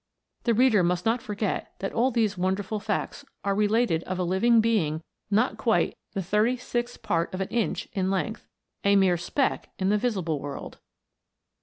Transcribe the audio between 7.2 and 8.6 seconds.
of an inch in length